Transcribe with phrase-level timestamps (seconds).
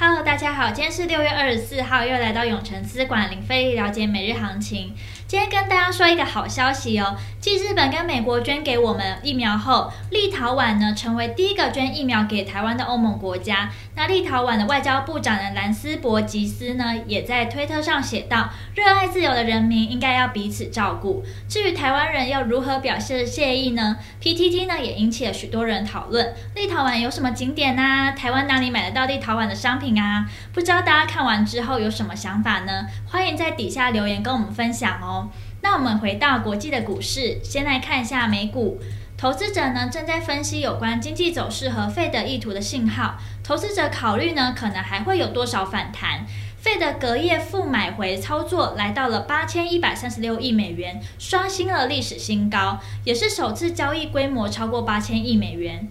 [0.00, 4.94] Hello，大家好，今天是六月二十四号，又来到永诚资管零费力了解每日行情。
[5.26, 13.70] 今天跟大家说一个好消息哦，继日本跟美国捐给我们疫苗后，立陶宛呢成为第一个捐疫苗给台湾的欧盟国家。
[13.96, 26.32] 那立陶宛的外交部长的兰斯博吉斯呢，也在推特上写道：“热爱自由的人民应该要彼此照顾。”至于台湾人要如何表示谢意呢？PTT 呢也引起了许多人讨论。
[26.54, 28.12] 立陶宛有什么景点啊？
[28.12, 30.26] 台湾哪里买得到立陶宛的商品啊？
[30.52, 32.86] 不知道大家看完之后有什么想法呢？
[33.06, 35.28] 欢迎在底下留言跟我们分享哦。
[35.60, 38.80] 那我们回到国际的股市，先来看一下美股。
[39.18, 43.16] 投资者呢正在分析有关经济走势和费德意图的信号。
[43.42, 46.24] 投资者考虑呢可能还会有多少反弹。
[46.56, 55.88] 费德隔夜负买回操作来到了八千一百三十六亿美元，刷新了历史新高，也是首次交易规模超过八千亿美元。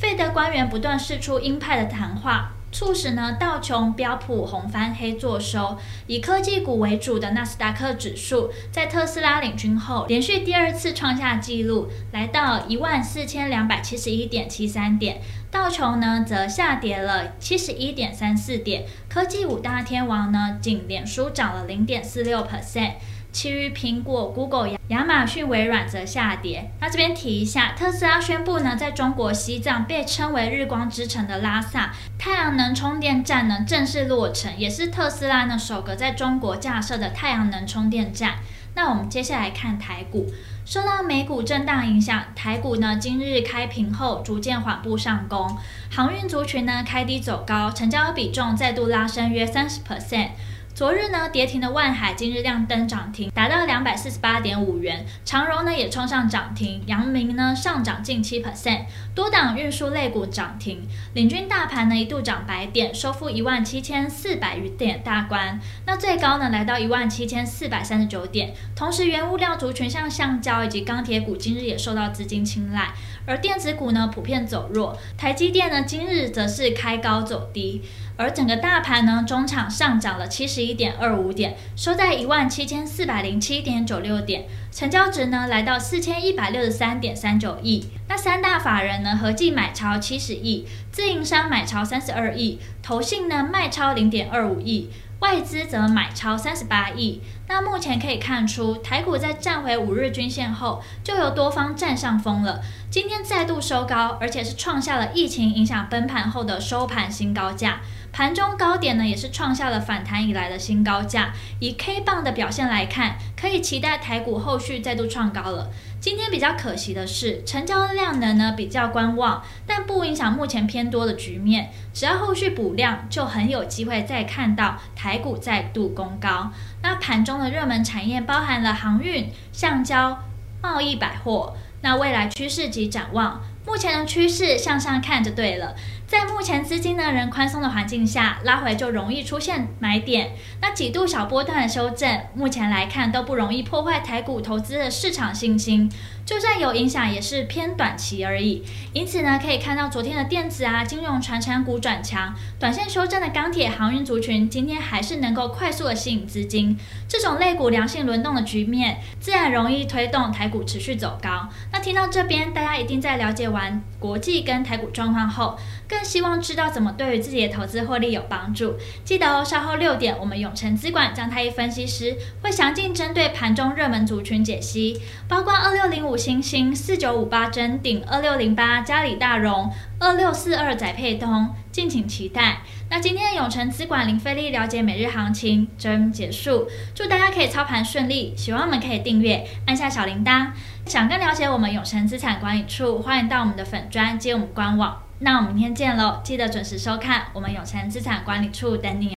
[0.00, 2.52] 费德官员不断释出鹰派的谈话。
[2.72, 15.20] 促使呢道琼标普红翻黑作收，以科技股为主的纳斯达克指数在特斯拉领军后，连续第二次创下纪录，来到一万四千两百七十一点七三点。
[15.50, 22.92] 道琼呢则下跌了七十一点三四点，科技五大天王呢仅脸书涨了零点四六 percent。
[23.32, 26.70] 其余苹果、Google、亚马逊、微软则下跌。
[26.80, 38.34] 那这边提一下，特斯拉宣布呢，在中国西藏被称为“日光之城”的拉萨太阳能充电站呢正式落成，也是特斯拉呢首个在中国架设的太阳能充电站。
[38.74, 40.26] 那我们接下来看台股，
[40.64, 45.56] 受到美股震荡影响，台股呢今日开平后逐渐缓步上攻，
[45.90, 50.30] 航运族群呢开低走高，成交比重再度拉升约三十 percent。
[50.72, 55.04] 昨日呢，跌停的万海今日亮灯涨停，达到两百四十八点五元。
[55.26, 65.60] 长荣呢也冲上涨停，阳明呢上涨近七 percent，多档运输类股涨停，领军大盘呢一度涨百点，收复一万七千四百余点大关。
[65.84, 68.54] 那最高呢来到一万七千四百三十九点。
[68.74, 72.94] 同时，原物料族群像橡胶以及钢铁股今日也受到资金青睐，
[73.26, 77.82] 而电子股呢普遍走弱，台积电呢今日则是开高走低。
[78.20, 87.88] 而整个大盘呢，中场上涨了七十一点二五点，收在一万七千四百零七点九六点，成交值呢来到四千一百六十三点三九亿。
[88.10, 94.90] 那三大法人呢合计买超七十亿，自营商买超三十二亿，投信呢卖超零点二五亿。
[95.20, 97.20] 外资则买超三十八亿。
[97.46, 102.62] 那目前可以看出，台股在站回五日均线后，就由多方占上风了。
[102.90, 107.80] 今天再度收高，而且是创下了疫情影响崩盘后的收盘新高价。
[108.12, 111.32] 盘中高点呢，也是创下了反弹以来的新高价。
[111.60, 115.70] 以 K 棒的表现来看，可以期待台股后续再度创高了。
[116.00, 121.70] 今天比较可惜的是，成交量能呢比较观望，但不影响目前偏多的局面。
[121.92, 126.50] 只要后续补量，就很有机会再看到台股再度攻高。
[126.82, 130.24] 那盘中的热门产业包含了航运、橡胶、
[130.62, 131.54] 贸易、百货。
[131.82, 135.74] 那未来趋势及展望，目前的趋势向上看就对了。
[136.10, 140.32] 在目前资金呢仍宽松的环境下，拉回就容易出现买点。
[140.60, 145.88] 那几度小波段的修正，目前来看都不容易破坏台股投资的市场信心。
[146.26, 148.64] 就算有影响，也是偏短期而已。
[148.92, 156.76] 因此呢，可以看到昨天的电子啊、金融、传产股转强，短线修正的钢铁、航运族群，今天还是能够快速的吸引资金。
[157.08, 161.48] 这种类股良性轮动的局面，自然容易推动台股持续走高。
[161.72, 165.58] 那听到这边，大家一定在了解完国际跟台股状况后，
[165.90, 169.44] 更希望知道怎么对于自己的投资获利有帮助，记得哦。
[169.44, 179.68] 稍后六点，我们永诚资管张太一分析师会详尽针对盘中热门族群解析，包括二六零五星星、四九五八臻鼎、二六零八嘉里大荣、
[179.98, 182.60] 二六四二载沛通，敬请期待。
[182.88, 188.32] 那今天的永诚资管零费力了解每日行情真结束，祝大家可以操盘顺利。
[188.36, 190.52] 喜欢我们可以订阅，按下小铃铛。
[190.86, 195.09] 想更了解我们永诚资产管理处，欢迎到我们的粉专接我们官网。
[195.22, 196.22] 那我们明天见喽！
[196.24, 199.08] 记得准时收看我们永诚资产管理处等你。